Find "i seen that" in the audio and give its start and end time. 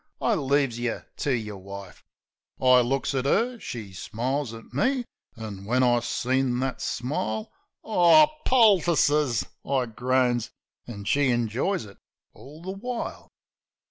5.83-6.81